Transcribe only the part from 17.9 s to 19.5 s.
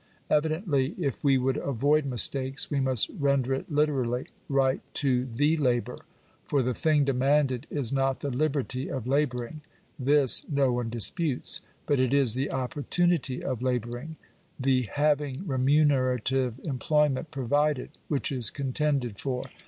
which is contended for.